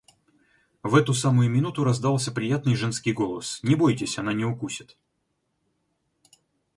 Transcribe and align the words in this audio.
В 0.81 0.95
эту 0.95 1.13
самую 1.13 1.51
минуту 1.51 1.83
раздался 1.83 2.31
приятный 2.31 2.73
женский 2.73 3.13
голос: 3.13 3.59
«Не 3.61 3.75
бойтесь, 3.75 4.17
она 4.17 4.33
не 4.33 4.43
укусит». 4.45 4.97